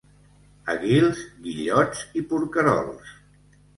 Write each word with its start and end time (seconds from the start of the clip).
A 0.73 0.75
Guils, 0.85 1.21
guillots 1.47 2.01
i 2.21 2.25
porquerols. 2.33 3.13